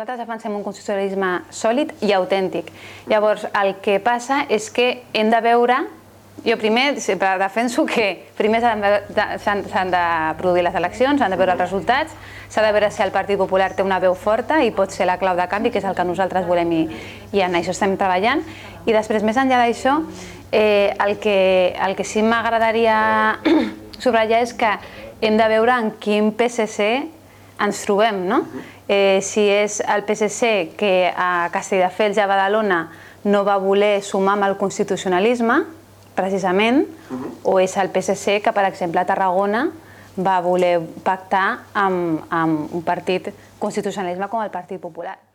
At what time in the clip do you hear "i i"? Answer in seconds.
16.72-17.44